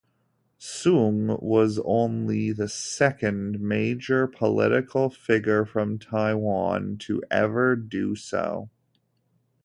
[0.59, 8.71] Soong was only the second major political figure from Taiwan to ever do so.